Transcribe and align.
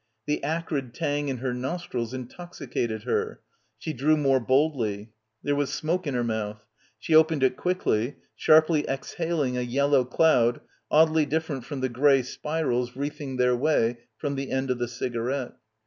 The 0.25 0.43
acrid 0.43 0.95
tang 0.95 1.29
in 1.29 1.37
her 1.37 1.53
nostrils 1.53 2.11
intoxicated 2.11 3.03
her. 3.03 3.39
She 3.77 3.93
drew 3.93 4.17
more 4.17 4.39
boldly. 4.39 5.11
There 5.43 5.53
was 5.55 5.71
smoke 5.71 6.07
in 6.07 6.15
her 6.15 6.23
mouth. 6.23 6.65
She 6.97 7.13
opened 7.13 7.43
it 7.43 7.55
quickly, 7.55 8.15
sharply 8.35 8.83
exhaling 8.87 9.57
a 9.59 9.61
yellow 9.61 10.03
cloud 10.03 10.59
oddly 10.89 11.27
different 11.27 11.65
from 11.65 11.81
the 11.81 11.89
grey 11.89 12.23
spirals 12.23 12.95
wreath 12.95 13.21
ing 13.21 13.37
their 13.37 13.55
way 13.55 13.97
from 14.17 14.33
the 14.33 14.49
end 14.49 14.71
of 14.71 14.79
the 14.79 14.87
cigarette. 14.87 15.53